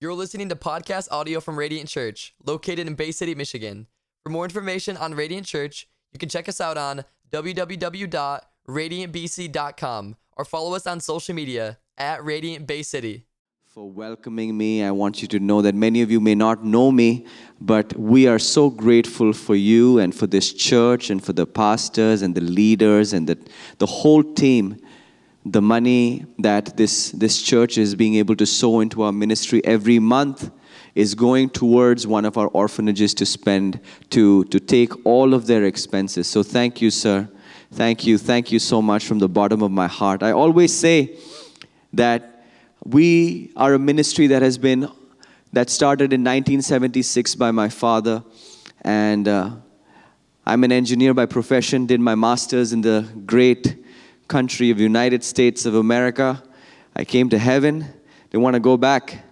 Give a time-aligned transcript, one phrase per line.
[0.00, 3.86] You're listening to podcast audio from Radiant Church, located in Bay City, Michigan.
[4.22, 10.74] For more information on Radiant Church, you can check us out on www.radiantbc.com or follow
[10.74, 13.26] us on social media at Radiant Bay City.
[13.64, 14.84] for welcoming me.
[14.84, 17.26] I want you to know that many of you may not know me,
[17.60, 22.22] but we are so grateful for you and for this church and for the pastors
[22.22, 23.36] and the leaders and the,
[23.78, 24.76] the whole team.
[25.44, 29.98] The money that this, this church is being able to sow into our ministry every
[29.98, 30.50] month
[30.94, 33.80] is going towards one of our orphanages to spend,
[34.10, 36.26] to, to take all of their expenses.
[36.26, 37.28] So thank you, sir.
[37.72, 38.18] Thank you.
[38.18, 40.22] Thank you so much from the bottom of my heart.
[40.22, 41.16] I always say
[41.92, 42.34] that
[42.84, 44.88] we are a ministry that has been
[45.52, 48.22] that started in 1976 by my father
[48.82, 49.50] and uh,
[50.44, 53.83] i'm an engineer by profession did my masters in the great
[54.34, 56.42] country of united states of america.
[56.96, 57.74] I came to heaven.
[58.30, 59.22] Didn't want to go back.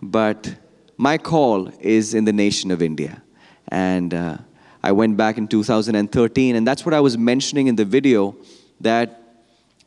[0.00, 0.54] But
[0.96, 3.22] my call is in the nation of india.
[3.68, 4.38] And uh,
[4.82, 8.22] i went back in 2013 and that's what i was mentioning in the video
[8.80, 9.08] that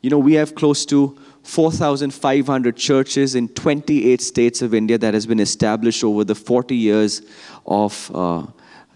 [0.03, 0.99] you know we have close to
[1.43, 7.23] 4,500 churches in 28 states of India that has been established over the 40 years
[7.66, 8.45] of uh,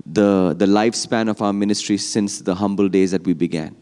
[0.06, 3.76] the, the lifespan of our ministry since the humble days that we began.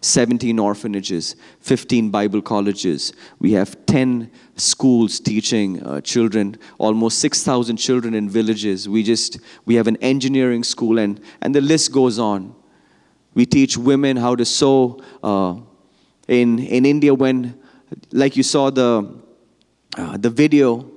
[0.00, 3.12] 17 orphanages, 15 Bible colleges.
[3.38, 8.88] We have 10 schools teaching uh, children, almost 6,000 children in villages.
[8.88, 12.54] We just, we have an engineering school and, and the list goes on.
[13.34, 15.02] We teach women how to sew.
[15.22, 15.56] Uh,
[16.28, 17.60] in, in India, when
[18.12, 19.14] like you saw the,
[19.96, 20.90] uh, the video,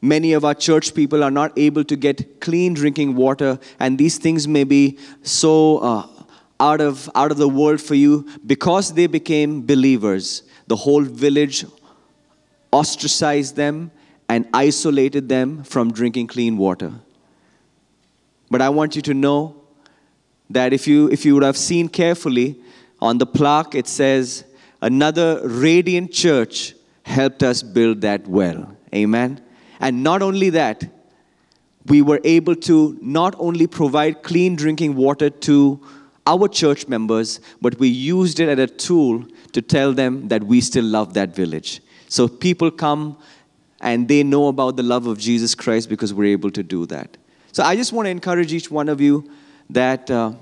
[0.00, 4.18] many of our church people are not able to get clean drinking water, and these
[4.18, 6.06] things may be so uh,
[6.64, 10.44] out, of, out of the world for you because they became believers.
[10.66, 11.66] The whole village
[12.72, 13.90] ostracized them
[14.30, 16.92] and isolated them from drinking clean water.
[18.50, 19.56] But I want you to know
[20.48, 22.56] that if you, if you would have seen carefully,
[23.00, 24.44] on the plaque it says,
[24.80, 28.74] another radiant church helped us build that well.
[28.94, 29.42] Amen.
[29.80, 30.84] And not only that,
[31.86, 35.80] we were able to not only provide clean drinking water to
[36.26, 40.60] our church members, but we used it as a tool to tell them that we
[40.60, 41.82] still love that village.
[42.08, 43.18] So people come
[43.80, 47.16] and they know about the love of Jesus Christ because we're able to do that.
[47.52, 49.30] So I just want to encourage each one of you
[49.70, 50.32] that, uh,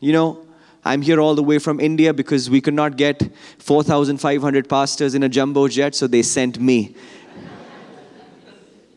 [0.00, 0.46] you know,
[0.84, 5.22] I'm here all the way from India because we could not get 4,500 pastors in
[5.22, 6.96] a jumbo jet, so they sent me.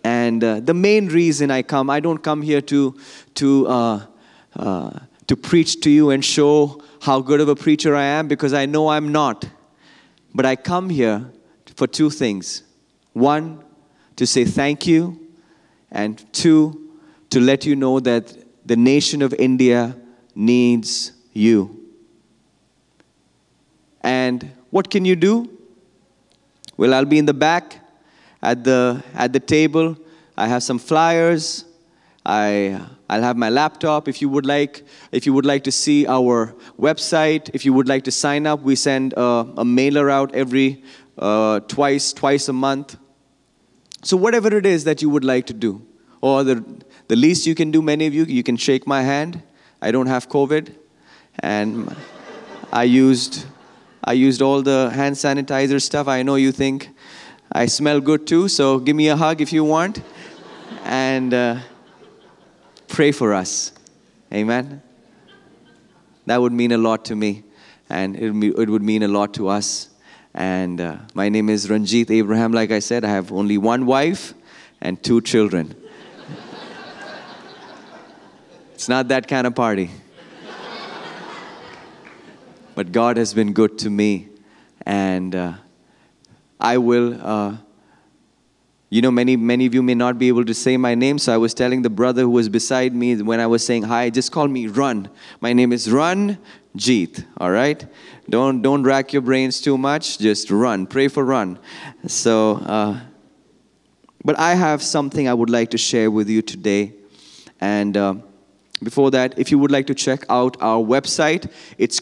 [0.03, 2.97] and uh, the main reason I come, I don't come here to,
[3.35, 4.05] to, uh,
[4.55, 8.53] uh, to preach to you and show how good of a preacher I am because
[8.53, 9.45] I know I'm not.
[10.33, 11.31] But I come here
[11.75, 12.63] for two things
[13.13, 13.63] one,
[14.17, 15.19] to say thank you,
[15.89, 16.91] and two,
[17.29, 18.35] to let you know that
[18.65, 19.95] the nation of India
[20.35, 21.81] needs you.
[24.01, 25.49] And what can you do?
[26.77, 27.79] Well, I'll be in the back
[28.41, 29.97] at the, at the table.
[30.37, 31.64] I have some flyers.
[32.25, 34.07] I, I'll have my laptop.
[34.07, 37.87] If you would like, if you would like to see our website, if you would
[37.87, 40.83] like to sign up, we send a, a mailer out every
[41.17, 42.97] uh, twice, twice a month.
[44.01, 45.85] So whatever it is that you would like to do,
[46.21, 46.63] or the,
[47.07, 49.41] the least you can do, many of you, you can shake my hand.
[49.81, 50.73] I don't have COVID,
[51.39, 51.95] and
[52.71, 53.45] I used
[54.03, 56.07] I used all the hand sanitizer stuff.
[56.07, 56.89] I know you think
[57.51, 60.01] I smell good too, so give me a hug if you want.
[60.83, 61.59] And uh,
[62.87, 63.71] pray for us.
[64.33, 64.81] Amen.
[66.25, 67.43] That would mean a lot to me,
[67.89, 69.89] and it, would mean a lot to us.
[70.33, 72.51] And uh, my name is Ranjit Abraham.
[72.51, 74.33] Like I said, I have only one wife
[74.81, 75.75] and two children.
[78.73, 79.91] it's not that kind of party
[82.75, 84.27] but God has been good to me.
[84.85, 85.53] And uh,
[86.59, 87.57] I will, uh,
[88.95, 91.19] you know, many, many of you may not be able to say my name.
[91.19, 94.09] So I was telling the brother who was beside me when I was saying hi,
[94.09, 95.09] just call me Run.
[95.41, 96.37] My name is Run
[96.77, 97.85] Jeet, all right?
[98.29, 100.87] Don't, don't rack your brains too much, just run.
[100.87, 101.59] Pray for Run.
[102.07, 103.01] So, uh,
[104.23, 106.93] but I have something I would like to share with you today.
[107.59, 108.15] And, uh,
[108.81, 111.99] before that, if you would like to check out our website, it's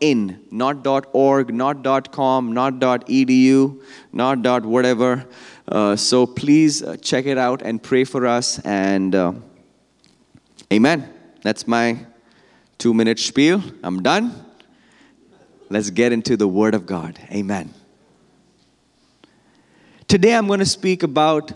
[0.00, 3.82] christforindia.in, not .org, not .com, not .edu,
[4.12, 5.26] not .whatever.
[5.68, 8.58] Uh, so please uh, check it out and pray for us.
[8.60, 9.32] And uh,
[10.72, 11.12] amen.
[11.42, 12.06] That's my
[12.78, 13.62] two-minute spiel.
[13.82, 14.44] I'm done.
[15.68, 17.18] Let's get into the Word of God.
[17.30, 17.72] Amen.
[20.08, 21.52] Today I'm going to speak about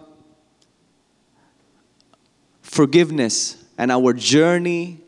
[2.62, 5.00] forgiveness and our journey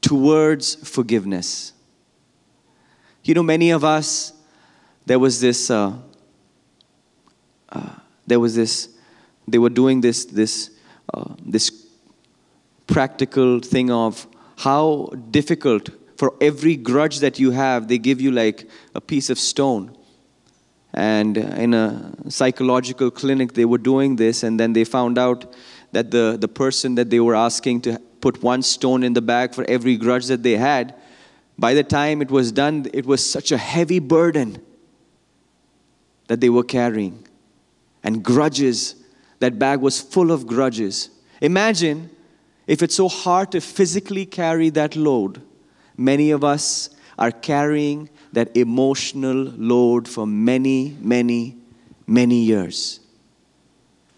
[0.00, 1.73] towards forgiveness.
[3.24, 4.34] You know, many of us,
[5.06, 5.94] there was this, uh,
[7.70, 7.90] uh,
[8.26, 8.90] there was this,
[9.48, 10.70] they were doing this, this,
[11.12, 11.86] uh, this
[12.86, 14.26] practical thing of
[14.58, 15.88] how difficult
[16.18, 19.96] for every grudge that you have, they give you like a piece of stone.
[20.92, 25.54] And in a psychological clinic, they were doing this, and then they found out
[25.92, 29.54] that the, the person that they were asking to put one stone in the bag
[29.54, 30.94] for every grudge that they had,
[31.58, 34.60] by the time it was done, it was such a heavy burden
[36.26, 37.26] that they were carrying.
[38.02, 38.96] And grudges,
[39.38, 41.10] that bag was full of grudges.
[41.40, 42.10] Imagine
[42.66, 45.42] if it's so hard to physically carry that load,
[45.96, 51.56] many of us are carrying that emotional load for many, many,
[52.06, 53.00] many years.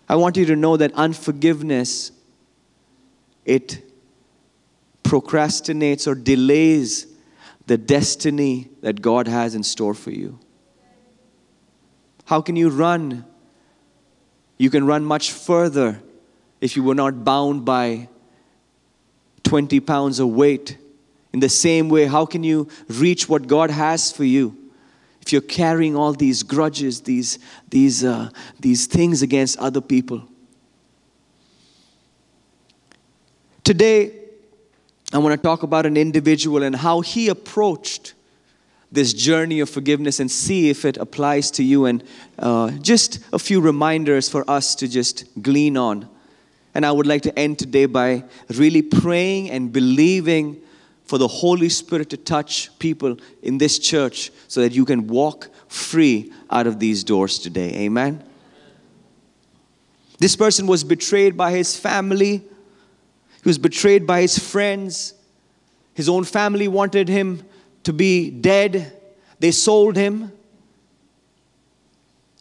[0.08, 2.12] I want you to know that unforgiveness
[3.44, 3.82] it
[5.02, 7.06] procrastinates or delays
[7.66, 10.38] the destiny that God has in store for you.
[12.24, 13.24] How can you run?
[14.58, 16.00] You can run much further
[16.60, 18.08] if you were not bound by
[19.42, 20.78] 20 pounds of weight.
[21.32, 24.56] In the same way, how can you reach what God has for you?
[25.20, 27.38] If you're carrying all these grudges, these,
[27.68, 28.30] these, uh,
[28.60, 30.26] these things against other people.
[33.64, 34.25] Today,
[35.12, 38.14] I want to talk about an individual and how he approached
[38.90, 42.02] this journey of forgiveness and see if it applies to you and
[42.38, 46.08] uh, just a few reminders for us to just glean on.
[46.74, 50.60] And I would like to end today by really praying and believing
[51.04, 55.48] for the Holy Spirit to touch people in this church so that you can walk
[55.68, 57.72] free out of these doors today.
[57.84, 58.22] Amen.
[60.18, 62.42] This person was betrayed by his family,
[63.46, 65.14] he was betrayed by his friends.
[65.94, 67.44] His own family wanted him
[67.84, 68.92] to be dead,
[69.38, 70.32] they sold him.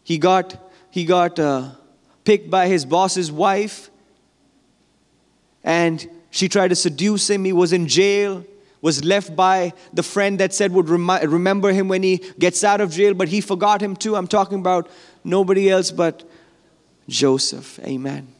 [0.02, 0.56] He got,
[0.90, 1.70] he got uh,
[2.24, 3.88] picked by his boss's wife
[5.62, 7.44] and she tried to seduce him.
[7.44, 8.44] He was in jail,
[8.82, 12.80] was left by the friend that said would remi- remember him when he gets out
[12.80, 14.16] of jail, but he forgot him too.
[14.16, 14.90] I'm talking about
[15.22, 16.28] nobody else but
[17.08, 17.78] Joseph.
[17.84, 18.35] Amen.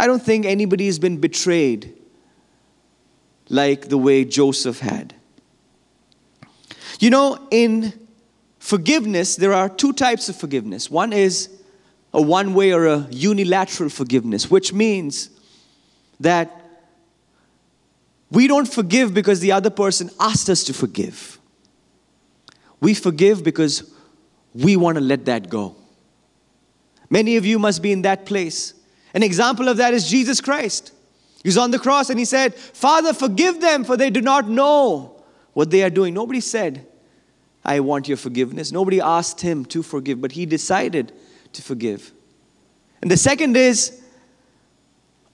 [0.00, 1.94] I don't think anybody has been betrayed
[3.50, 5.12] like the way Joseph had.
[7.00, 7.92] You know, in
[8.58, 10.90] forgiveness, there are two types of forgiveness.
[10.90, 11.50] One is
[12.14, 15.28] a one way or a unilateral forgiveness, which means
[16.18, 16.50] that
[18.30, 21.38] we don't forgive because the other person asked us to forgive.
[22.80, 23.92] We forgive because
[24.54, 25.76] we want to let that go.
[27.10, 28.79] Many of you must be in that place.
[29.14, 30.92] An example of that is Jesus Christ.
[31.42, 35.22] He's on the cross and he said, Father, forgive them, for they do not know
[35.52, 36.14] what they are doing.
[36.14, 36.86] Nobody said,
[37.64, 38.72] I want your forgiveness.
[38.72, 41.12] Nobody asked him to forgive, but he decided
[41.52, 42.12] to forgive.
[43.02, 44.02] And the second is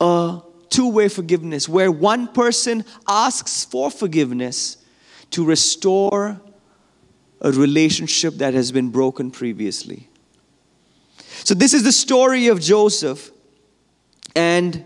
[0.01, 0.41] a
[0.71, 4.79] two way forgiveness, where one person asks for forgiveness
[5.31, 6.41] to restore
[7.41, 10.09] a relationship that has been broken previously.
[11.45, 13.31] So, this is the story of Joseph,
[14.37, 14.85] and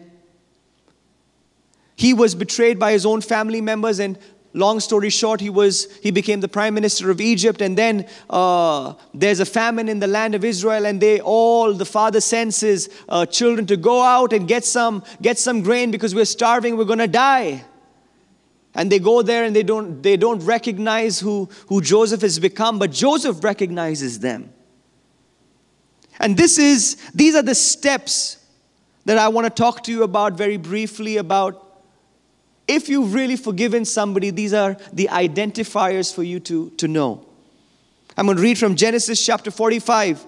[1.97, 3.99] he was betrayed by his own family members.
[3.99, 4.17] And
[4.55, 7.61] long story short he was he became the prime minister of egypt.
[7.61, 11.85] And then uh, there's a famine in the land of israel and they all the
[11.85, 16.15] father sends his uh, children to go out and get some get some grain because
[16.15, 17.65] we're starving we're going to die.
[18.73, 22.79] And they go there and they don't they don't recognize who who joseph has become
[22.79, 24.53] but joseph recognizes them.
[26.21, 28.40] And this is these are the steps
[29.05, 31.71] that i want to talk to you about very briefly about
[32.71, 37.27] if you've really forgiven somebody, these are the identifiers for you to, to know.
[38.17, 40.25] I'm going to read from Genesis chapter 45,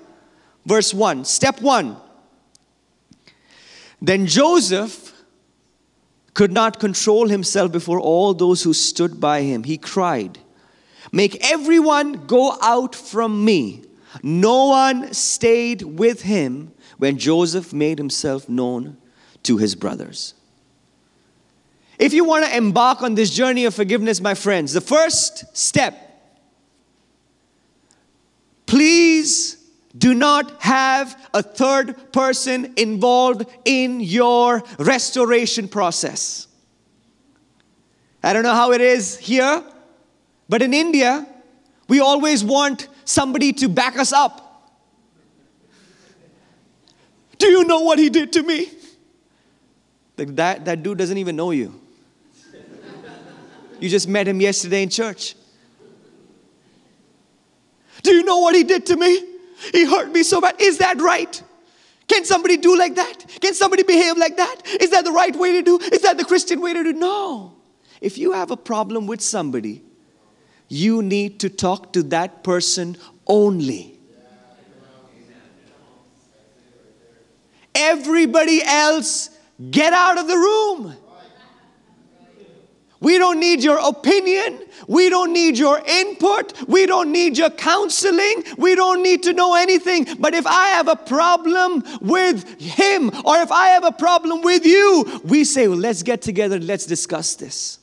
[0.67, 1.25] verse 1.
[1.25, 1.97] Step 1.
[4.01, 5.13] Then Joseph
[6.35, 9.63] could not control himself before all those who stood by him.
[9.63, 10.41] He cried,
[11.13, 13.85] Make everyone go out from me.
[14.21, 18.97] No one stayed with him when Joseph made himself known
[19.43, 20.35] to his brothers.
[21.99, 25.97] If you want to embark on this journey of forgiveness, my friends, the first step,
[28.67, 29.57] please
[29.99, 36.47] do not have a third person involved in your restoration process.
[38.23, 39.65] I don't know how it is here,
[40.49, 41.27] but in India,
[41.89, 44.52] we always want somebody to back us up.
[47.43, 48.69] Do you know what he did to me?
[50.17, 51.75] Like that, that dude doesn't even know you.
[53.81, 55.35] You just met him yesterday in church.
[58.05, 59.27] Do you know what he did to me?
[59.73, 60.55] He hurt me so bad.
[60.61, 61.43] Is that right?
[62.07, 63.27] Can somebody do like that?
[63.41, 64.65] Can somebody behave like that?
[64.81, 65.81] Is that the right way to do?
[65.81, 66.93] Is that the Christian way to do?
[66.93, 67.57] No.
[68.01, 69.83] If you have a problem with somebody,
[70.69, 72.97] you need to talk to that person
[73.27, 73.99] only.
[77.75, 79.31] Everybody else,
[79.71, 80.97] get out of the room.
[83.01, 84.61] We don't need your opinion.
[84.87, 86.69] We don't need your input.
[86.69, 88.45] We don't need your counseling.
[88.57, 90.07] We don't need to know anything.
[90.21, 94.65] But if I have a problem with him or if I have a problem with
[94.65, 97.81] you, we say, well, let's get together, let's discuss this.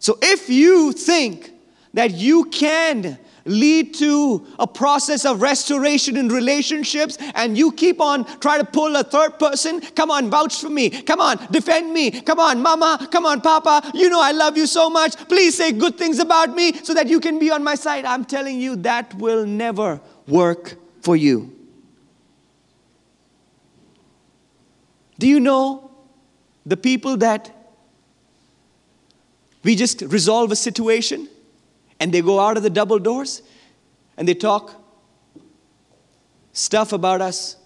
[0.00, 1.52] So if you think
[1.94, 3.18] that you can
[3.50, 8.96] lead to a process of restoration in relationships and you keep on trying to pull
[8.96, 9.80] a third person?
[9.80, 10.90] Come on vouch for me.
[10.90, 12.10] Come on defend me.
[12.10, 13.08] Come on mama.
[13.10, 13.90] Come on papa.
[13.94, 15.16] You know i love you so much.
[15.28, 18.04] Please say good things about me so that you can be on my side.
[18.04, 21.56] I'm telling you that will never work for you.
[25.18, 25.90] Do you know
[26.64, 27.50] the people that
[29.62, 31.28] we just resolve a situation
[32.00, 33.42] and they go out of the double doors
[34.16, 34.74] and they talk
[36.52, 37.56] stuff about us.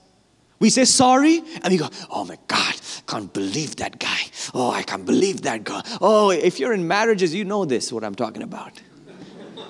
[0.58, 2.74] We say sorry and we go, oh my God,
[3.06, 4.18] can't believe that guy.
[4.52, 5.82] Oh, I can't believe that girl.
[6.00, 8.80] Oh, if you're in marriages, you know this, what I'm talking about.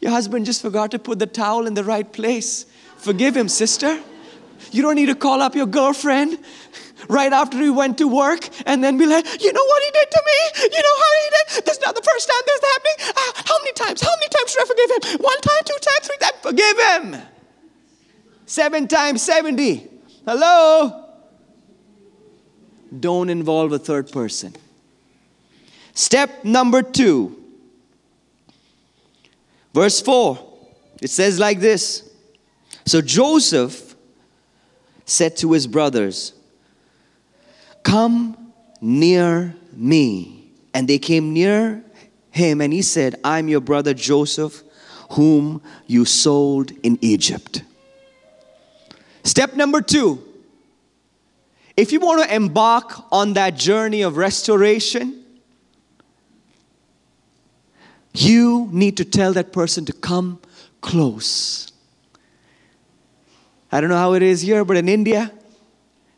[0.00, 2.66] Your husband just forgot to put the towel in the right place.
[2.98, 4.00] Forgive him, sister.
[4.72, 6.38] You don't need to call up your girlfriend
[7.08, 10.10] right after he went to work and then be like, you know what he did
[10.10, 10.68] to me?
[10.76, 11.64] You know how he did?
[11.64, 13.14] This is not the first time this is happening.
[13.16, 14.00] Uh, how many times?
[14.00, 15.20] How many times should I forgive him?
[15.24, 16.36] One time, two times, three times?
[16.42, 17.22] Forgive him.
[18.46, 19.88] Seven times 70.
[20.24, 21.04] Hello?
[22.98, 24.54] Don't involve a third person.
[25.94, 27.42] Step number two.
[29.74, 30.38] Verse 4.
[31.02, 32.08] It says like this.
[32.86, 33.94] So Joseph
[35.04, 36.32] said to his brothers,
[37.86, 40.50] Come near me.
[40.74, 41.84] And they came near
[42.32, 44.64] him, and he said, I'm your brother Joseph,
[45.12, 47.62] whom you sold in Egypt.
[49.22, 50.20] Step number two
[51.76, 55.22] if you want to embark on that journey of restoration,
[58.14, 60.40] you need to tell that person to come
[60.80, 61.70] close.
[63.70, 65.30] I don't know how it is here, but in India,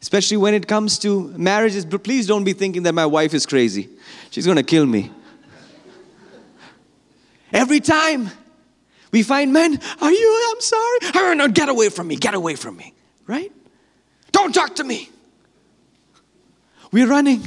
[0.00, 1.84] especially when it comes to marriages.
[1.84, 3.88] But please don't be thinking that my wife is crazy.
[4.30, 5.10] She's going to kill me.
[7.52, 8.30] Every time
[9.10, 10.50] we find men, are you?
[10.50, 10.98] I'm sorry.
[11.14, 12.16] Oh, no, get away from me.
[12.16, 12.94] Get away from me.
[13.26, 13.52] Right?
[14.32, 15.08] Don't talk to me.
[16.92, 17.42] We're running.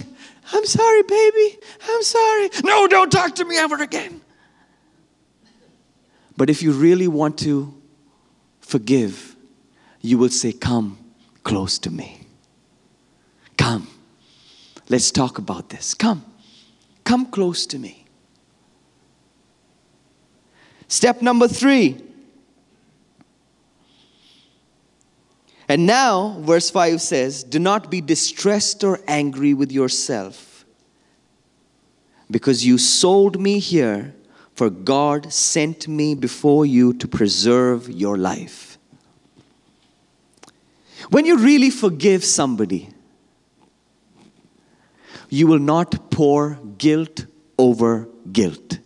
[0.54, 1.58] I'm sorry, baby.
[1.88, 2.50] I'm sorry.
[2.64, 4.22] No, don't talk to me ever again.
[6.36, 7.74] But if you really want to
[8.60, 9.36] forgive,
[10.02, 10.98] you will say, Come
[11.44, 12.21] close to me.
[13.72, 13.88] Come,
[14.90, 15.94] let's talk about this.
[15.94, 16.26] Come,
[17.06, 18.04] come close to me.
[20.90, 22.04] Step number three.
[25.70, 30.66] And now, verse 5 says, Do not be distressed or angry with yourself,
[32.30, 34.14] because you sold me here,
[34.54, 38.78] for God sent me before you to preserve your life.
[41.10, 42.90] When you really forgive somebody,
[45.32, 47.26] you will not pour guilt
[47.58, 48.80] over guilt.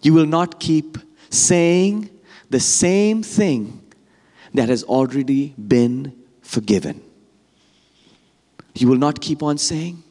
[0.00, 0.96] You will not keep
[1.28, 2.08] saying
[2.48, 3.82] the same thing
[4.54, 7.02] that has already been forgiven.
[8.74, 10.02] You will not keep on saying,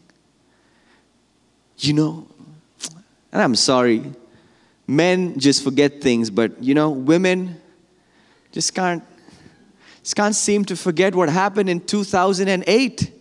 [1.79, 2.27] you know,
[3.31, 4.03] and I'm sorry,
[4.85, 7.59] men just forget things, but you know, women
[8.51, 9.03] just can't
[10.03, 13.13] just can't seem to forget what happened in 2008.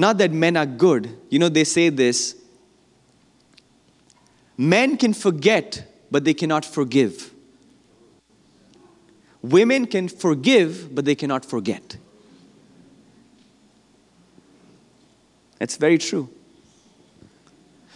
[0.00, 1.14] Not that men are good.
[1.28, 2.34] You know, they say this
[4.56, 7.30] men can forget, but they cannot forgive.
[9.42, 11.98] Women can forgive, but they cannot forget.
[15.58, 16.30] That's very true.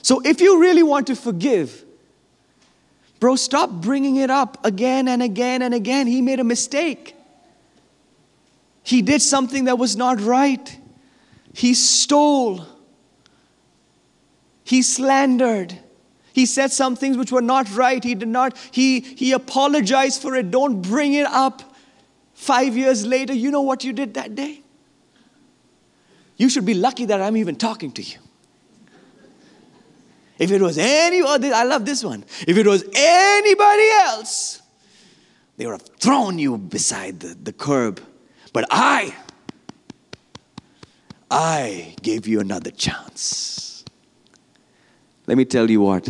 [0.02, 1.86] So, if you really want to forgive,
[3.18, 6.06] bro, stop bringing it up again and again and again.
[6.06, 7.16] He made a mistake.
[8.82, 10.83] He did something that was not right.
[11.54, 12.66] He stole.
[14.64, 15.78] He slandered.
[16.32, 18.02] He said some things which were not right.
[18.02, 20.50] He did not, he, he apologized for it.
[20.50, 21.62] Don't bring it up
[22.34, 23.32] five years later.
[23.32, 24.62] You know what you did that day?
[26.36, 28.18] You should be lucky that I'm even talking to you.
[30.36, 32.24] If it was any other, I love this one.
[32.48, 34.60] If it was anybody else,
[35.56, 38.00] they would have thrown you beside the, the curb.
[38.52, 39.14] But I,
[41.36, 43.84] I gave you another chance.
[45.26, 46.08] Let me tell you what,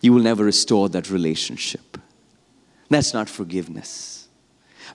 [0.00, 1.98] you will never restore that relationship.
[2.88, 4.28] That's not forgiveness.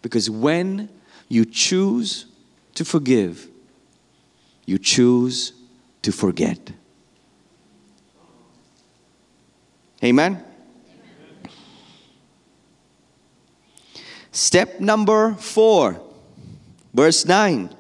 [0.02, 0.90] Because when
[1.30, 2.26] you choose
[2.74, 3.48] to forgive,
[4.66, 5.54] you choose
[6.02, 6.72] to forget.
[10.04, 10.44] Amen?
[14.32, 16.02] Step number four,
[16.92, 17.76] verse 9.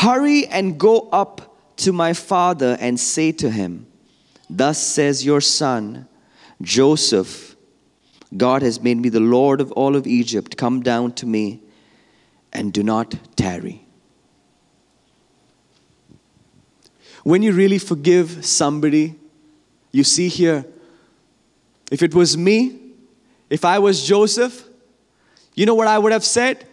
[0.00, 3.86] Hurry and go up to my father and say to him,
[4.48, 6.08] Thus says your son,
[6.62, 7.54] Joseph,
[8.34, 10.56] God has made me the Lord of all of Egypt.
[10.56, 11.60] Come down to me
[12.50, 13.84] and do not tarry.
[17.22, 19.16] When you really forgive somebody,
[19.92, 20.64] you see here,
[21.92, 22.80] if it was me,
[23.50, 24.66] if I was Joseph,
[25.54, 26.66] you know what I would have said?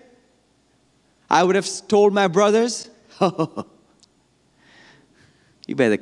[1.29, 2.89] I would have told my brothers,
[5.67, 5.97] you better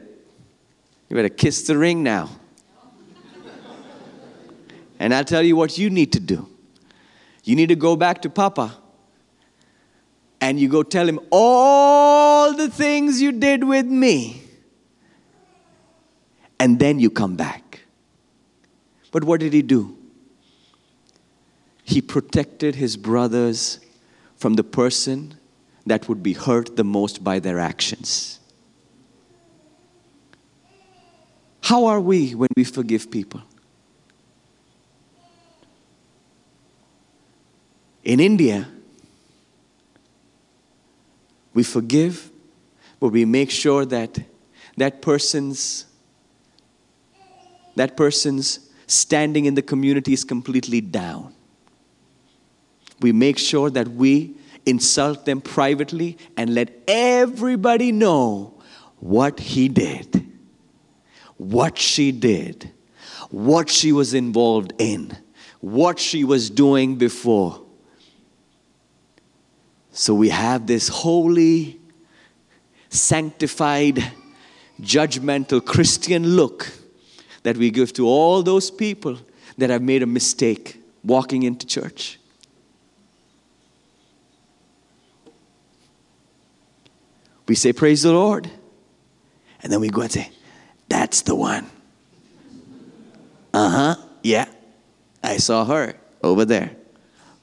[1.10, 2.30] you better kiss the ring now.
[5.00, 6.50] and I'll tell you what you need to do.
[7.44, 8.78] You need to go back to Papa
[10.42, 14.42] and you go tell him all the things you did with me.
[16.60, 17.82] And then you come back.
[19.12, 19.98] But what did he do?
[21.84, 23.80] He protected his brothers
[24.36, 25.36] from the person
[25.86, 28.40] that would be hurt the most by their actions.
[31.62, 33.42] How are we when we forgive people?
[38.04, 38.68] In India,
[41.56, 42.30] we forgive,
[43.00, 44.20] but we make sure that
[44.78, 45.86] that person's
[47.76, 51.34] that person's standing in the community is completely down.
[53.02, 58.62] We make sure that we insult them privately and let everybody know
[59.00, 60.32] what he did,
[61.38, 62.72] what she did,
[63.30, 65.16] what she was involved in,
[65.60, 67.64] what she was doing before.
[69.92, 71.80] So we have this holy,
[72.90, 74.04] sanctified,
[74.82, 76.72] judgmental Christian look
[77.44, 79.18] that we give to all those people
[79.58, 82.20] that have made a mistake walking into church.
[87.48, 88.50] We say, Praise the Lord.
[89.62, 90.32] And then we go and say,
[90.90, 91.66] That's the one.
[93.54, 93.96] Uh huh.
[94.24, 94.46] Yeah.
[95.24, 96.76] I saw her over there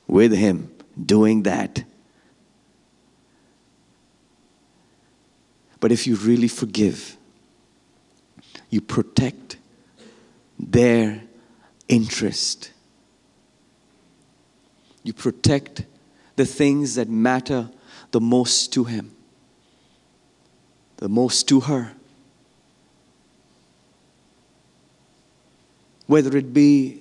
[0.07, 0.73] with him
[1.05, 1.85] doing that.
[5.81, 7.17] But if you really forgive,
[8.71, 9.57] you protect
[10.59, 11.23] their
[11.89, 12.71] interest.
[15.03, 15.85] You protect
[16.37, 17.69] the things that matter
[18.13, 19.13] the most to him
[21.03, 21.93] the most to her.
[26.07, 27.01] Whether it be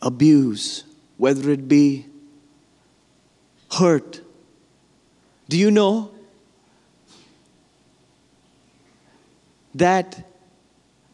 [0.00, 0.84] abuse,
[1.18, 2.06] whether it be
[3.70, 4.22] hurt.
[5.50, 6.12] Do you know
[9.74, 10.26] that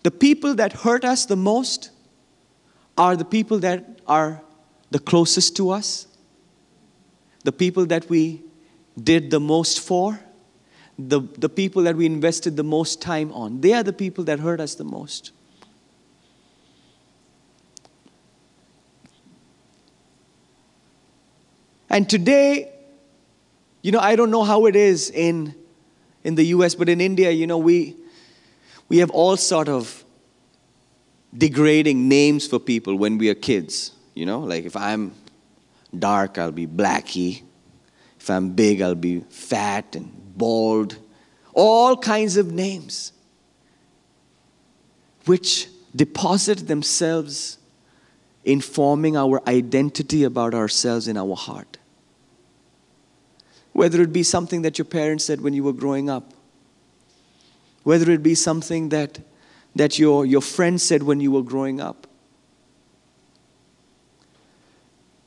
[0.04, 1.90] the people that hurt us the most
[2.96, 4.40] are the people that are
[4.92, 6.06] the closest to us?
[7.42, 8.40] The people that we
[9.02, 10.20] did the most for?
[10.98, 13.60] The, the people that we invested the most time on.
[13.60, 15.30] They are the people that hurt us the most.
[21.88, 22.72] And today,
[23.82, 25.54] you know, I don't know how it is in,
[26.24, 27.96] in the US, but in India, you know, we,
[28.88, 30.04] we have all sort of
[31.36, 33.92] degrading names for people when we are kids.
[34.14, 35.14] You know, like if I'm
[35.96, 37.42] dark, I'll be Blackie.
[38.18, 40.96] If I'm big, I'll be fat and bald,
[41.52, 43.12] all kinds of names,
[45.26, 47.58] which deposit themselves
[48.44, 51.76] in forming our identity about ourselves in our heart.
[53.72, 56.32] Whether it be something that your parents said when you were growing up,
[57.82, 59.18] whether it be something that,
[59.74, 62.06] that your, your friend said when you were growing up.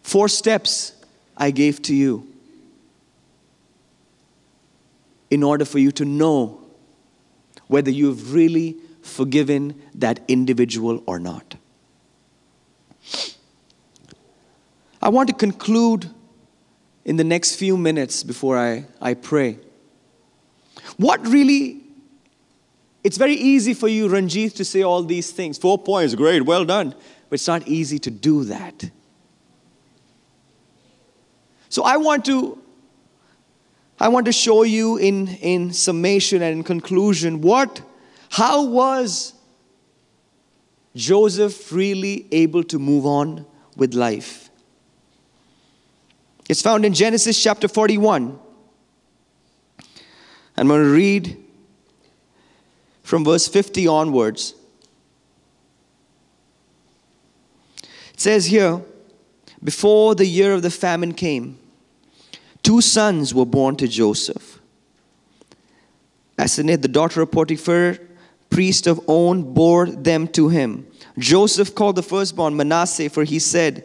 [0.04, 0.94] Four steps
[1.38, 2.31] I gave to you
[5.32, 6.62] in order for you to know
[7.68, 11.56] whether you've really forgiven that individual or not.
[15.02, 16.12] I want to conclude
[17.06, 19.58] in the next few minutes before I, I pray.
[20.98, 21.82] What really,
[23.04, 25.58] it's very easy for you, Ranjit, to say all these things.
[25.58, 26.94] Four points, great, well done.
[27.30, 28.92] But it's not easy to do that.
[31.70, 32.61] So I want to
[34.02, 37.84] I want to show you in, in summation and in conclusion what
[38.32, 39.36] how was
[40.96, 44.50] Joseph really able to move on with life?
[46.50, 48.40] It's found in Genesis chapter 41.
[50.58, 51.38] I'm going to read
[53.04, 54.56] from verse 50 onwards.
[57.84, 58.82] It says here,
[59.64, 61.61] before the year of the famine came,
[62.64, 64.60] two sons were born to Joseph.
[66.38, 67.98] Asenath, the daughter of Potiphar,
[68.50, 70.88] priest of On, bore them to him.
[71.18, 73.84] Joseph called the firstborn Manasseh, for he said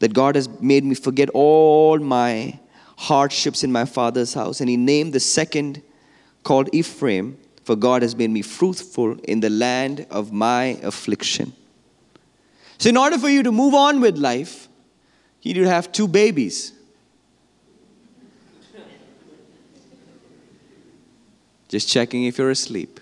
[0.00, 2.58] that God has made me forget all my
[2.96, 4.60] hardships in my father's house.
[4.60, 5.82] And he named the second
[6.42, 11.52] called Ephraim, for God has made me fruitful in the land of my affliction.
[12.78, 14.68] So, in order for you to move on with life,
[15.42, 16.72] you need to have two babies.
[21.70, 22.98] Just checking if you're asleep.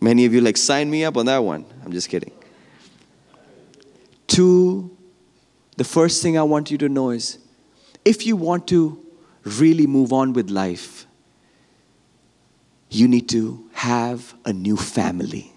[0.00, 1.64] Many of you like sign me up on that one.
[1.84, 2.32] I'm just kidding.
[4.26, 4.90] Two,
[5.76, 7.38] the first thing I want you to know is
[8.04, 9.00] if you want to
[9.44, 11.06] really move on with life,
[12.90, 15.52] you need to have a new family.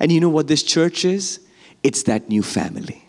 [0.00, 1.38] And you know what this church is?
[1.84, 3.07] It's that new family.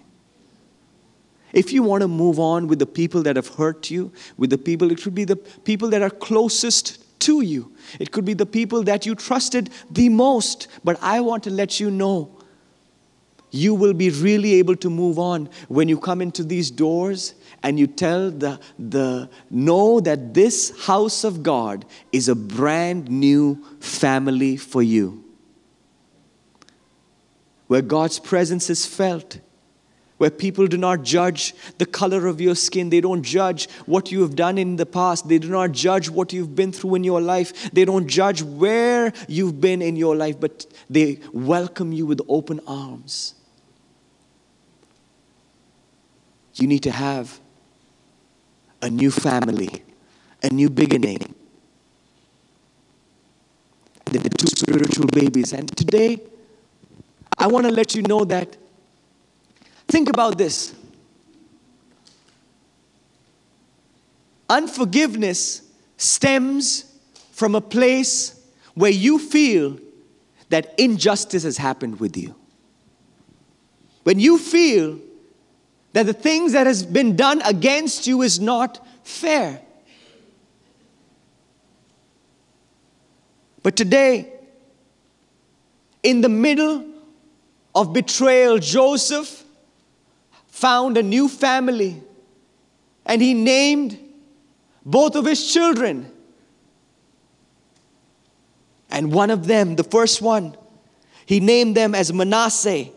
[1.54, 4.58] If you want to move on with the people that have hurt you, with the
[4.58, 7.72] people, it should be the people that are closest to you.
[8.00, 10.68] It could be the people that you trusted the most.
[10.84, 12.40] But I want to let you know
[13.52, 17.34] you will be really able to move on when you come into these doors
[17.64, 23.64] and you tell the, the know that this house of God is a brand new
[23.80, 25.24] family for you.
[27.68, 29.40] Where God's presence is felt
[30.20, 32.90] where people do not judge the color of your skin.
[32.90, 35.30] They don't judge what you have done in the past.
[35.30, 37.72] They do not judge what you've been through in your life.
[37.72, 42.60] They don't judge where you've been in your life, but they welcome you with open
[42.68, 43.34] arms.
[46.56, 47.40] You need to have
[48.82, 49.84] a new family,
[50.44, 51.34] a new beginning.
[54.04, 55.54] The two spiritual babies.
[55.54, 56.20] And today,
[57.38, 58.58] I want to let you know that
[59.90, 60.76] Think about this
[64.48, 65.62] unforgiveness
[65.98, 66.86] stems
[67.32, 68.40] from a place
[68.74, 69.78] where you feel
[70.50, 72.36] that injustice has happened with you.
[74.04, 75.00] When you feel
[75.94, 79.62] that the things that has been done against you is not fair.
[83.62, 84.32] But today,
[86.02, 86.86] in the middle
[87.76, 89.39] of betrayal, Joseph
[90.60, 92.04] found a new family
[93.06, 93.98] and he named
[94.86, 96.12] both of his children.
[98.90, 100.58] And one of them, the first one,
[101.26, 102.88] he named them as Manasseh.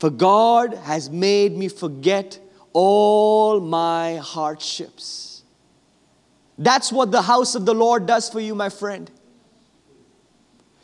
[0.00, 2.38] For God has made me forget
[2.72, 5.42] all my hardships.
[6.58, 9.10] That's what the house of the Lord does for you, my friend.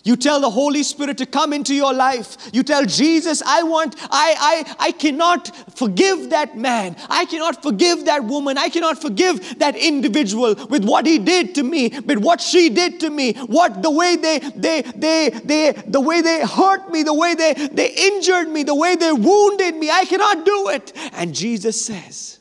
[0.02, 2.38] You tell the Holy Spirit to come into your life.
[2.54, 6.96] You tell Jesus, I want, I, I, I cannot forgive that man.
[7.10, 8.56] I cannot forgive that woman.
[8.56, 12.98] I cannot forgive that individual with what he did to me, but what she did
[13.00, 17.14] to me, what the way they, they, they, they, the way they hurt me, the
[17.14, 19.90] way they, they injured me, the way they wounded me.
[19.90, 20.92] I cannot do it.
[21.12, 22.38] And Jesus says,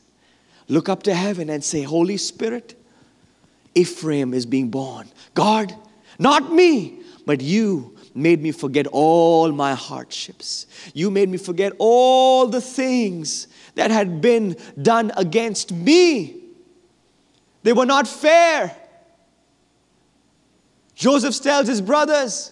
[0.66, 2.74] look up to heaven and say, Holy Spirit,
[3.74, 5.10] Ephraim is being born.
[5.34, 5.74] God,
[6.18, 6.99] not me
[7.30, 10.66] but you made me forget all my hardships.
[10.94, 16.42] You made me forget all the things that had been done against me.
[17.62, 18.76] They were not fair.
[20.96, 22.50] Joseph tells his brothers,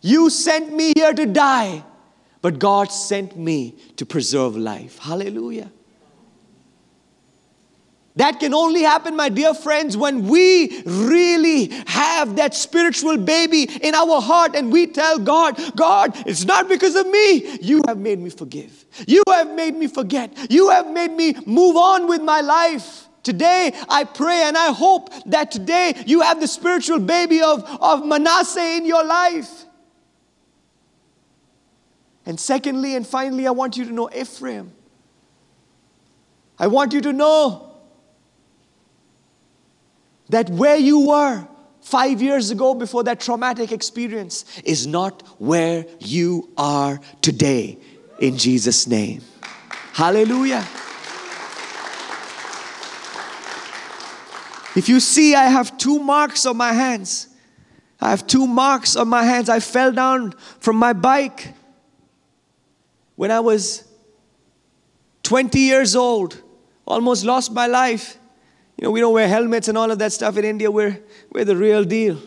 [0.00, 1.84] You sent me here to die,
[2.42, 4.98] but God sent me to preserve life.
[4.98, 5.70] Hallelujah.
[8.16, 13.94] That can only happen, my dear friends, when we really have that spiritual baby in
[13.94, 17.58] our heart and we tell God, God, it's not because of me.
[17.58, 18.84] You have made me forgive.
[19.06, 20.50] You have made me forget.
[20.50, 23.06] You have made me move on with my life.
[23.22, 28.04] Today, I pray and I hope that today you have the spiritual baby of, of
[28.04, 29.66] Manasseh in your life.
[32.26, 34.72] And secondly, and finally, I want you to know Ephraim.
[36.58, 37.69] I want you to know
[40.30, 41.46] that where you were
[41.80, 47.78] five years ago before that traumatic experience is not where you are today
[48.18, 49.22] in Jesus' name.
[49.92, 50.66] Hallelujah.
[54.76, 57.28] If you see, I have two marks on my hands.
[58.00, 59.48] I have two marks on my hands.
[59.48, 61.54] I fell down from my bike
[63.16, 63.84] when I was
[65.24, 66.40] 20 years old,
[66.86, 68.19] almost lost my life.
[68.80, 70.70] You know, we don't wear helmets and all of that stuff in India.
[70.70, 70.98] We're,
[71.30, 72.18] we're the real deal.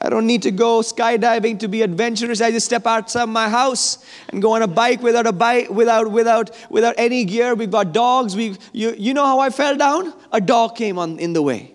[0.00, 2.40] I don't need to go skydiving to be adventurous.
[2.40, 6.10] I just step outside my house and go on a bike without a bike, without,
[6.10, 7.54] without, without any gear.
[7.54, 8.34] We've got dogs.
[8.34, 10.12] We, you, you know how I fell down?
[10.32, 11.74] A dog came on in the way.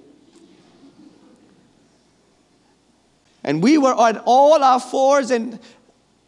[3.42, 5.60] And we were on all our fours, and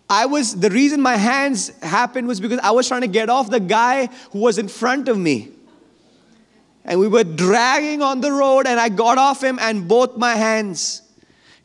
[0.09, 3.49] I was the reason my hands happened was because I was trying to get off
[3.49, 5.49] the guy who was in front of me.
[6.83, 10.35] And we were dragging on the road, and I got off him, and both my
[10.35, 11.01] hands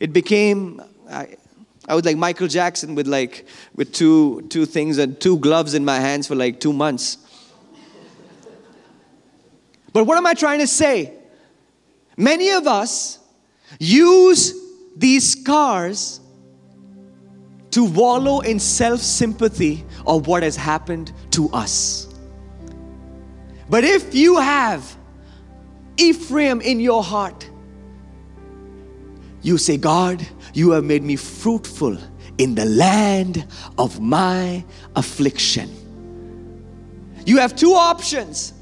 [0.00, 1.36] it became I,
[1.86, 5.84] I was like Michael Jackson with like with two two things and two gloves in
[5.84, 7.18] my hands for like two months.
[9.92, 11.12] But what am I trying to say?
[12.16, 13.18] Many of us
[13.78, 14.54] use
[14.96, 16.19] these scars
[17.70, 22.08] to wallow in self sympathy of what has happened to us.
[23.68, 24.96] But if you have
[25.96, 27.48] Ephraim in your heart,
[29.42, 31.96] you say, God, you have made me fruitful
[32.38, 33.46] in the land
[33.78, 34.64] of my
[34.96, 35.70] affliction.
[37.26, 38.54] You have two options.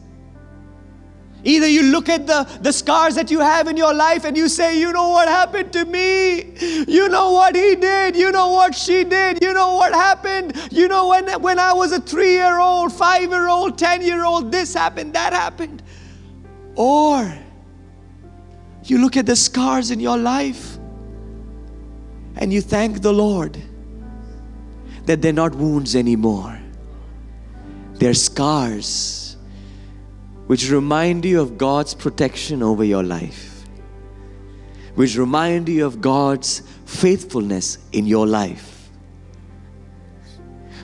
[1.44, 4.48] Either you look at the, the scars that you have in your life and you
[4.48, 6.55] say, You know what happened to me?
[6.88, 8.16] You know what he did?
[8.16, 9.40] You know what she did?
[9.42, 10.57] You know what happened?
[10.72, 14.24] You know when, when I was a three year old, five year old, 10 year
[14.24, 15.83] old, this happened, that happened.
[16.74, 17.33] Or
[18.85, 20.77] you look at the scars in your life
[22.37, 23.61] and you thank the Lord
[25.07, 26.61] that they're not wounds anymore,
[27.94, 29.28] they're scars
[30.49, 33.65] which remind you of God's protection over your life,
[34.95, 38.89] which remind you of God's faithfulness in your life.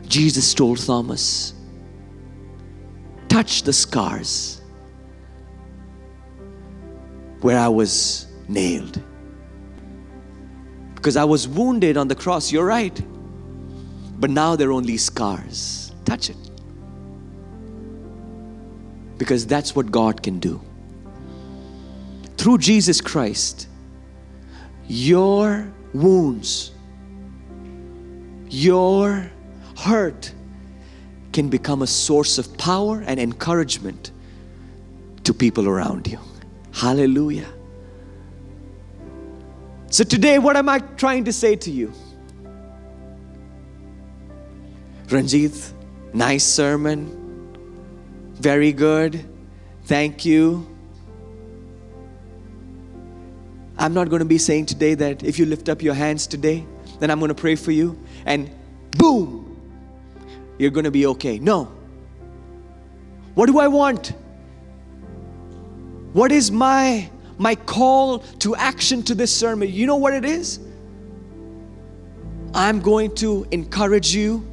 [0.07, 1.55] Jesus told Thomas,
[3.29, 4.61] Touch the scars
[7.41, 9.03] where I was nailed.
[10.95, 12.99] Because I was wounded on the cross, you're right.
[14.21, 15.91] But now they're only scars.
[16.05, 16.44] Touch it.
[19.25, 20.61] Because that's what God can do.
[22.37, 23.69] Through Jesus Christ,
[24.87, 26.73] your wounds,
[28.51, 29.31] your
[29.79, 30.31] hurt
[31.33, 34.11] can become a source of power and encouragement
[35.23, 36.19] to people around you.
[36.75, 37.49] Hallelujah.
[39.89, 41.95] So, today, what am I trying to say to you?
[45.07, 45.73] Ranjit,
[46.13, 47.24] nice sermon.
[48.45, 49.25] Very good.
[49.85, 50.69] Thank you.
[53.79, 56.67] I'm not going to be saying today that if you lift up your hands today,
[56.99, 58.51] then I'm going to pray for you and
[58.99, 59.59] boom,
[60.59, 61.39] you're going to be okay.
[61.39, 61.73] No.
[63.33, 64.13] What do I want?
[66.13, 69.73] What is my my call to action to this sermon?
[69.73, 70.61] You know what it is?
[72.53, 74.47] I'm going to encourage you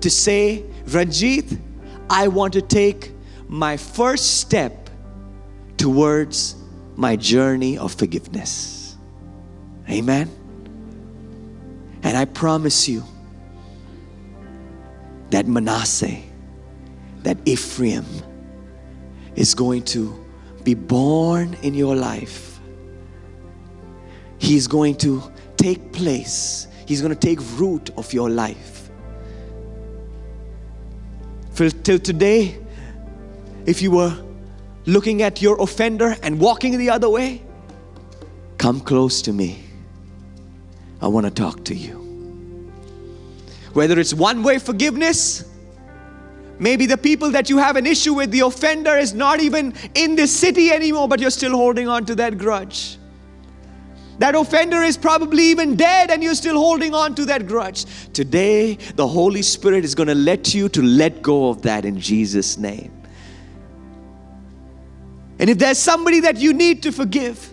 [0.00, 1.58] to say, Ranjit,
[2.08, 3.15] I want to take
[3.48, 4.90] my first step
[5.76, 6.56] towards
[6.96, 8.96] my journey of forgiveness.
[9.88, 10.30] Amen.
[12.02, 13.02] And I promise you
[15.30, 16.18] that Manasseh,
[17.22, 18.04] that Ephraim
[19.34, 20.24] is going to
[20.64, 22.58] be born in your life.
[24.38, 25.22] He's going to
[25.56, 28.90] take place, He's going to take root of your life.
[31.54, 32.58] Till today,
[33.66, 34.16] if you were
[34.86, 37.42] looking at your offender and walking the other way,
[38.58, 39.64] come close to me.
[41.02, 41.94] I want to talk to you.
[43.74, 45.44] Whether it's one way forgiveness,
[46.58, 50.16] Maybe the people that you have an issue with, the offender is not even in
[50.16, 52.96] this city anymore, but you're still holding on to that grudge.
[54.18, 57.84] That offender is probably even dead and you're still holding on to that grudge.
[58.14, 62.00] Today, the Holy Spirit is going to let you to let go of that in
[62.00, 62.90] Jesus' name.
[65.38, 67.52] And if there's somebody that you need to forgive,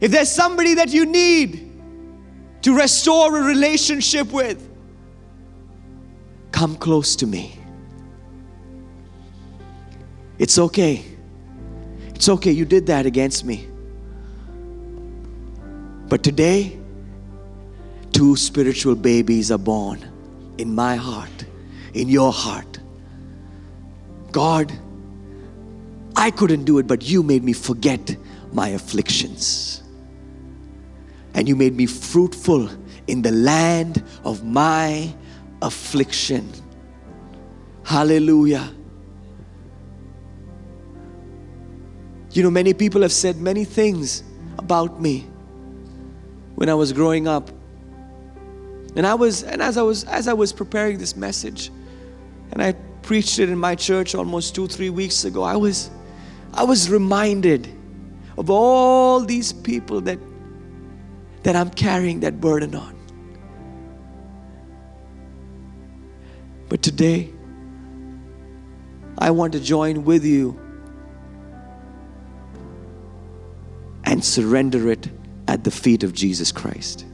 [0.00, 1.70] if there's somebody that you need
[2.62, 4.66] to restore a relationship with,
[6.52, 7.58] come close to me.
[10.38, 11.04] It's okay.
[12.14, 13.68] It's okay, you did that against me.
[16.08, 16.78] But today,
[18.12, 20.00] two spiritual babies are born
[20.58, 21.44] in my heart,
[21.94, 22.80] in your heart.
[24.32, 24.72] God,
[26.20, 28.14] I couldn't do it, but you made me forget
[28.52, 29.82] my afflictions.
[31.32, 32.68] And you made me fruitful
[33.06, 35.14] in the land of my
[35.62, 36.52] affliction.
[37.84, 38.70] Hallelujah.
[42.32, 44.22] You know, many people have said many things
[44.58, 45.26] about me
[46.56, 47.48] when I was growing up.
[48.94, 51.70] And I was, and as I was, as I was preparing this message,
[52.52, 55.88] and I preached it in my church almost two, three weeks ago, I was,
[56.52, 57.68] I was reminded
[58.36, 60.18] of all these people that,
[61.42, 62.96] that I'm carrying that burden on.
[66.68, 67.30] But today,
[69.18, 70.58] I want to join with you
[74.04, 75.08] and surrender it
[75.46, 77.04] at the feet of Jesus Christ.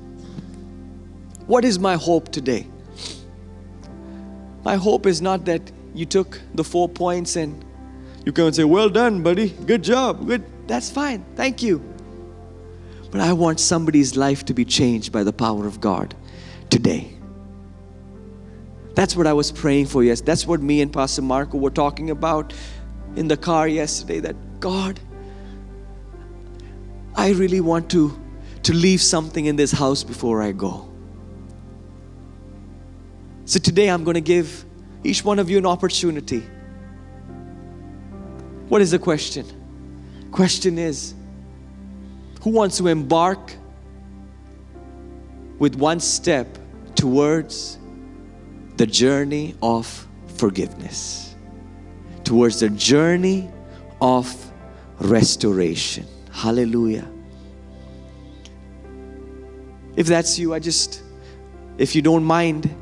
[1.47, 2.67] What is my hope today?
[4.65, 7.65] My hope is not that you took the four points and
[8.27, 9.51] you and say, Well done, buddy.
[9.51, 10.27] Good job.
[10.27, 10.45] Good.
[10.67, 11.25] That's fine.
[11.37, 11.79] Thank you.
[13.11, 16.15] But I want somebody's life to be changed by the power of God
[16.69, 17.17] today.
[18.95, 20.03] That's what I was praying for.
[20.03, 22.53] Yes, that's what me and Pastor Marco were talking about
[23.15, 24.21] in the car yesterday.
[24.21, 24.99] That God,
[27.15, 28.19] I really want to,
[28.65, 30.91] to leave something in this house before I go.
[33.45, 34.65] So today I'm going to give
[35.05, 36.43] each one of you an opportunity.
[38.69, 39.47] What is the question?
[40.33, 41.15] Question is
[42.43, 43.55] who wants to embark
[45.59, 46.47] with one step
[46.95, 47.79] towards
[48.77, 51.35] the journey of forgiveness,
[52.25, 53.51] towards the journey
[54.01, 54.53] of
[55.01, 56.07] restoration.
[56.31, 57.09] Hallelujah.
[59.97, 61.03] If that's you, I just,
[61.79, 62.75] if you don't mind,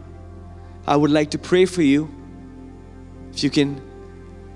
[0.87, 2.13] I would like to pray for you.
[3.33, 3.81] If you can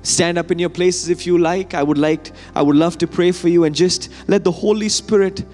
[0.09, 3.07] stand up in your places if you like, I would like, I would love to
[3.07, 5.45] pray for you and just let the Holy Spirit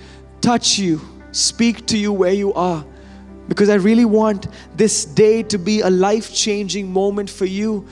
[0.41, 1.01] touch you,
[1.33, 2.85] speak to you where you are
[3.49, 7.87] because I really want this day to be a life changing moment for you.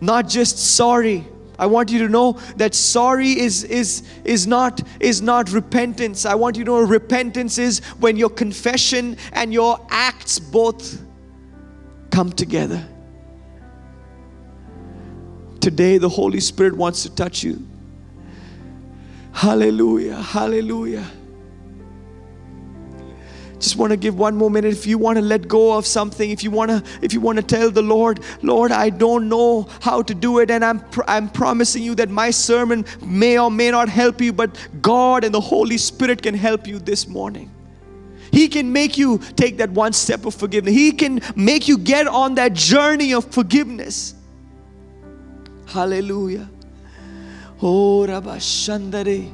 [0.00, 1.26] Not just sorry.
[1.58, 6.26] I want you to know that sorry is, is, is, not, is not repentance.
[6.26, 11.00] I want you to know repentance is when your confession and your acts both
[12.10, 12.86] come together.
[15.66, 17.66] Today, the Holy Spirit wants to touch you.
[19.32, 21.04] Hallelujah, hallelujah.
[23.58, 24.72] Just want to give one more minute.
[24.72, 27.38] If you want to let go of something if you want to if you want
[27.38, 31.28] to tell the lord lord i don't know how to do it and i'm i'm
[31.28, 35.40] promising you that my sermon may or may not help you but god and the
[35.40, 37.50] holy spirit can help you this morning.
[38.30, 40.74] He can make you take that one step of forgiveness.
[40.74, 44.14] He can make you get on that journey of forgiveness
[45.66, 46.48] hallelujah
[47.62, 49.32] oh rabashandare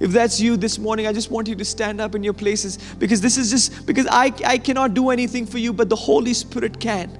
[0.00, 2.78] if that's you this morning, I just want you to stand up in your places
[2.98, 6.34] because this is just because I, I cannot do anything for you, but the Holy
[6.34, 7.18] Spirit can.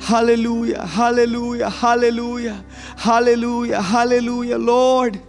[0.00, 2.64] Hallelujah, hallelujah, hallelujah,
[2.96, 5.20] hallelujah, hallelujah, Lord.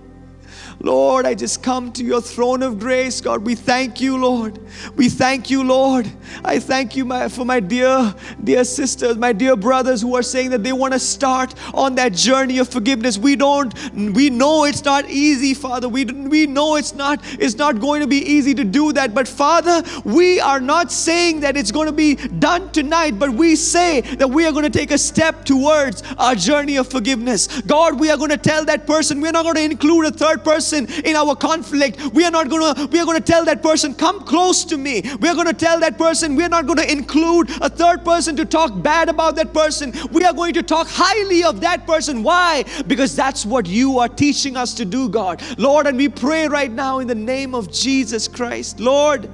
[0.82, 3.46] Lord, I just come to your throne of grace, God.
[3.46, 4.60] We thank you, Lord.
[4.96, 6.10] We thank you, Lord.
[6.46, 10.52] I thank you my, for my dear, dear sisters, my dear brothers who are saying
[10.52, 13.18] that they want to start on that journey of forgiveness.
[13.18, 15.90] We don't, we know it's not easy, Father.
[15.90, 19.14] We, we know it's not, it's not going to be easy to do that.
[19.14, 23.58] But Father, we are not saying that it's going to be done tonight, but we
[23.58, 27.62] say that we are going to take a step towards our journey of forgiveness.
[27.64, 30.46] God, we are going to tell that person, we're not going to include a third
[30.46, 33.46] person person in our conflict, we are not going to we are going to tell
[33.46, 35.02] that person come close to me.
[35.20, 38.06] We are going to tell that person we are not going to include a third
[38.06, 39.94] person to talk bad about that person.
[40.12, 42.24] We are going to talk highly of that person.
[42.24, 42.66] Why?
[42.88, 45.42] Because that's what you are teaching us to do, God.
[45.58, 48.80] Lord, and we pray right now in the name of Jesus Christ.
[48.80, 49.30] Lord,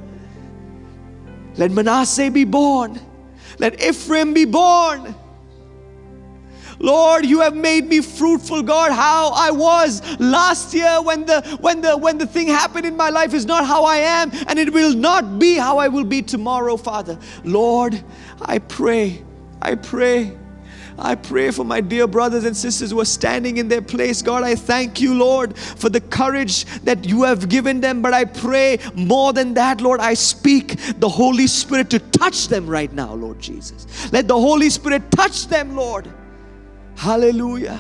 [1.56, 3.00] let Manasseh be born.
[3.60, 5.16] Let Ephraim be born.
[6.86, 8.92] Lord, you have made me fruitful, God.
[8.92, 13.10] How I was last year when the when the when the thing happened in my
[13.10, 16.22] life is not how I am, and it will not be how I will be
[16.22, 17.18] tomorrow, Father.
[17.44, 18.04] Lord,
[18.40, 19.24] I pray,
[19.64, 20.38] I pray.
[20.98, 24.22] I pray for my dear brothers and sisters who are standing in their place.
[24.22, 28.02] God, I thank you, Lord, for the courage that you have given them.
[28.02, 32.68] But I pray more than that, Lord, I speak the Holy Spirit to touch them
[32.68, 33.88] right now, Lord Jesus.
[34.14, 36.08] Let the Holy Spirit touch them, Lord.
[36.96, 37.80] Hallelujah.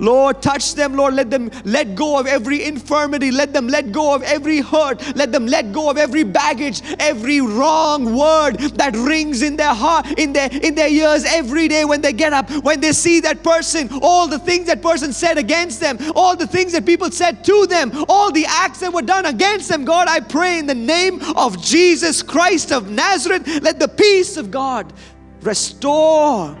[0.00, 1.14] Lord, touch them, Lord.
[1.14, 3.30] Let them let go of every infirmity.
[3.30, 5.14] Let them let go of every hurt.
[5.14, 10.18] Let them let go of every baggage, every wrong word that rings in their heart,
[10.18, 13.42] in their in their ears every day when they get up, when they see that
[13.42, 17.44] person, all the things that person said against them, all the things that people said
[17.44, 19.84] to them, all the acts that were done against them.
[19.84, 24.50] God, I pray in the name of Jesus Christ of Nazareth, let the peace of
[24.50, 24.90] God
[25.42, 26.56] restore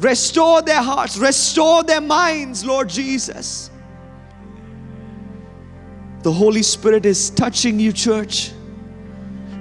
[0.00, 3.70] Restore their hearts, restore their minds, Lord Jesus.
[6.22, 8.52] The Holy Spirit is touching you, church.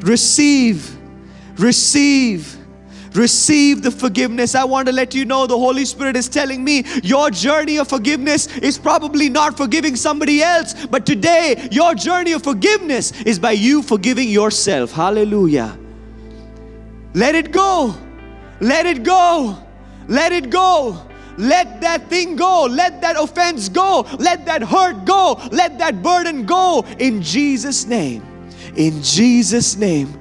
[0.01, 0.95] Receive,
[1.57, 2.55] receive,
[3.15, 4.53] receive the forgiveness.
[4.53, 7.87] I want to let you know the Holy Spirit is telling me your journey of
[7.87, 13.51] forgiveness is probably not forgiving somebody else, but today your journey of forgiveness is by
[13.51, 14.91] you forgiving yourself.
[14.91, 15.77] Hallelujah.
[17.15, 17.95] Let it go.
[18.59, 19.63] Let it go.
[20.07, 21.01] Let it go.
[21.37, 22.65] Let that thing go.
[22.65, 24.05] Let that offense go.
[24.17, 25.39] Let that hurt go.
[25.51, 28.23] Let that burden go in Jesus' name.
[28.75, 30.19] In Jesus' name.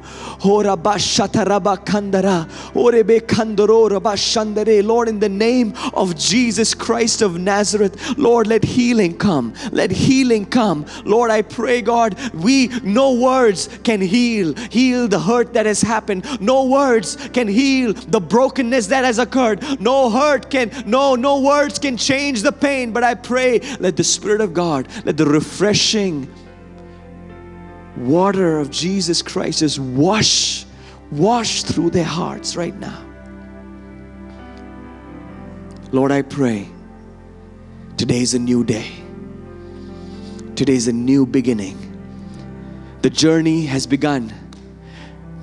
[4.83, 9.55] Lord, in the name of Jesus Christ of Nazareth, Lord, let healing come.
[9.73, 10.87] Let healing come.
[11.05, 16.25] Lord, I pray, God, we, no words can heal, heal the hurt that has happened.
[16.41, 19.63] No words can heal the brokenness that has occurred.
[19.81, 22.93] No hurt can, no, no words can change the pain.
[22.93, 26.33] But I pray, let the Spirit of God, let the refreshing,
[27.97, 30.67] water of Jesus Christ just wash,
[31.11, 33.03] wash through their hearts right now.
[35.93, 36.69] Lord, I pray
[37.97, 38.91] today is a new day.
[40.55, 41.77] Today is a new beginning.
[43.03, 44.33] The journey has begun.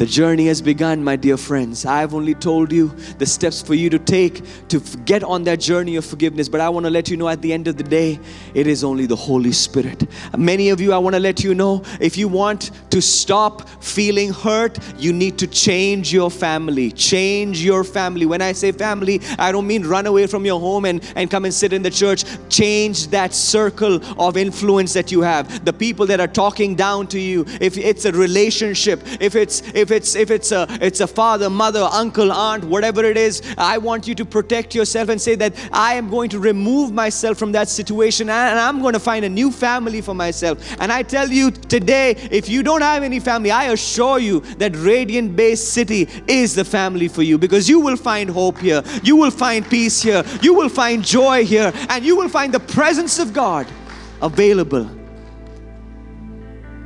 [0.03, 1.85] The journey has begun, my dear friends.
[1.85, 2.89] I've only told you
[3.19, 6.67] the steps for you to take to get on that journey of forgiveness, but I
[6.67, 8.19] want to let you know at the end of the day,
[8.53, 10.03] it is only the Holy Spirit.
[10.37, 14.33] Many of you, I want to let you know if you want to stop feeling
[14.33, 16.91] hurt, you need to change your family.
[16.91, 18.25] Change your family.
[18.25, 21.45] When I say family, I don't mean run away from your home and, and come
[21.45, 22.25] and sit in the church.
[22.49, 25.63] Change that circle of influence that you have.
[25.63, 29.92] The people that are talking down to you, if it's a relationship, if it's if
[29.93, 34.07] it's if it's a it's a father, mother, uncle, aunt, whatever it is, I want
[34.07, 37.69] you to protect yourself and say that I am going to remove myself from that
[37.69, 40.57] situation and I'm going to find a new family for myself.
[40.79, 44.75] And I tell you today, if you don't have any family, I assure you that
[44.75, 49.15] Radiant Bay City is the family for you because you will find hope here, you
[49.15, 53.19] will find peace here, you will find joy here, and you will find the presence
[53.19, 53.67] of God
[54.21, 54.89] available.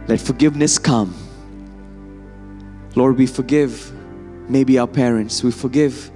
[0.08, 1.27] Let forgiveness come.
[2.98, 3.94] Lord, we forgive
[4.50, 6.10] maybe our parents, we forgive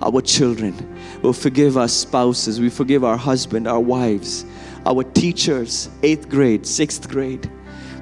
[0.00, 0.72] our children,
[1.20, 4.44] we forgive our spouses, we forgive our husband, our wives,
[4.86, 7.50] our teachers, eighth grade, sixth grade.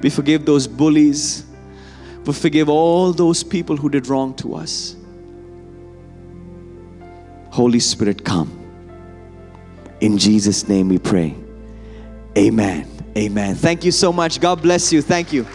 [0.03, 1.47] We forgive those bullies.
[2.25, 4.95] We forgive all those people who did wrong to us.
[7.49, 8.51] Holy Spirit, come.
[9.99, 11.35] In Jesus' name we pray.
[12.37, 12.87] Amen.
[13.17, 13.55] Amen.
[13.55, 14.39] Thank you so much.
[14.39, 15.01] God bless you.
[15.01, 15.47] Thank you.